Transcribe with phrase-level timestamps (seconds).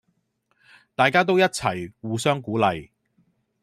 [0.95, 2.89] 大家都一齊互相鼓勵